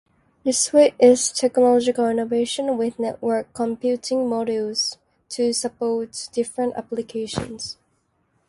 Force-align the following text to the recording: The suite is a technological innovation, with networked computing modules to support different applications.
The 0.43 0.51
suite 0.51 0.95
is 0.99 1.29
a 1.29 1.33
technological 1.35 2.09
innovation, 2.09 2.75
with 2.75 2.97
networked 2.97 3.53
computing 3.53 4.25
modules 4.25 4.97
to 5.29 5.53
support 5.53 6.27
different 6.33 6.73
applications. 6.75 7.77